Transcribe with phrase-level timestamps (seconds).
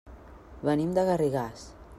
[0.69, 1.71] Venim de Garrigàs.